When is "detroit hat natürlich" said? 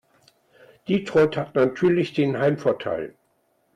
0.89-2.11